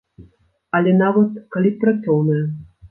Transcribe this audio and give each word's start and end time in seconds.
Але, 0.79 0.95
нават, 1.03 1.39
калі 1.57 1.69
б 1.77 1.81
працоўная. 1.87 2.45